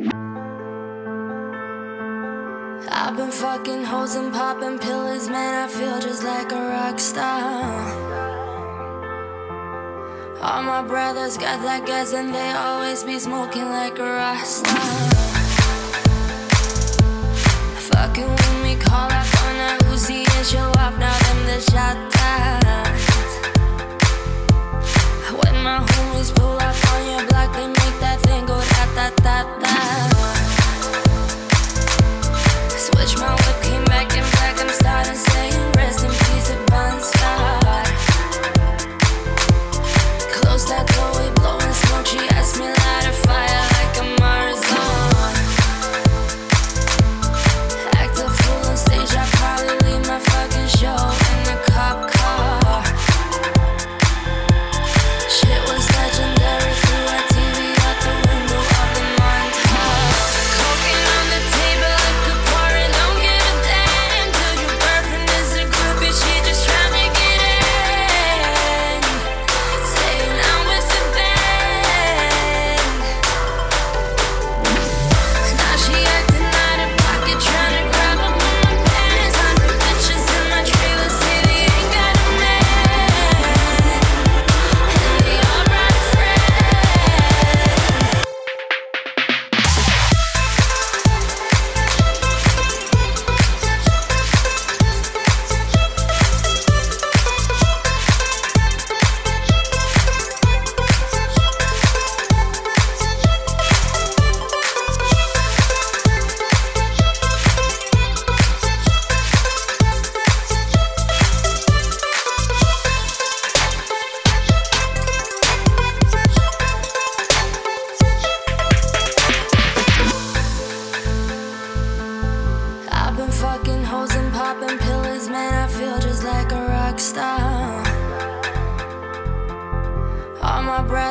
I've 0.00 0.06
been 3.16 3.32
fucking 3.32 3.82
hoes 3.82 4.14
and 4.14 4.32
popping 4.32 4.78
pills, 4.78 5.28
man. 5.28 5.68
I 5.68 5.72
feel 5.72 5.98
just 5.98 6.22
like 6.22 6.52
a 6.52 6.54
rock 6.54 7.00
star. 7.00 7.64
All 10.40 10.62
my 10.62 10.82
brothers 10.82 11.36
got 11.36 11.60
that 11.62 11.84
gas, 11.84 12.12
and 12.12 12.32
they 12.32 12.52
always 12.52 13.02
be 13.02 13.18
smoking 13.18 13.64
like 13.64 13.98
a 13.98 14.04
rock 14.04 14.44
star. 14.44 14.76
Fucking 17.90 18.30
with 18.30 18.62
me, 18.62 18.76
call 18.76 19.08
that 19.08 19.26
on 19.46 19.54
that 19.58 19.80
Uzi, 19.90 20.24
and 20.36 20.46
show 20.46 20.70
up 20.80 20.96
now. 20.98 21.17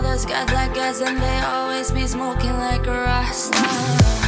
brothers 0.00 0.26
got 0.26 0.46
that 0.48 0.74
gas 0.74 1.00
and 1.00 1.16
they 1.16 1.38
always 1.40 1.90
be 1.90 2.06
smoking 2.06 2.52
like 2.58 2.86
a 2.86 2.90
rasta. 2.90 4.25